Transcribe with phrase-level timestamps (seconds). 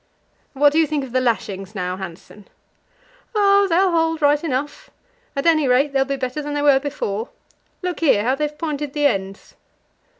[0.53, 2.47] "What do you think of the lashings now, Hanssen?"
[3.35, 4.89] "Oh, they'll hold right enough;
[5.35, 7.29] at any rate, they'll be better than they were before.
[7.83, 9.53] Look here, how they've pointed the ends!"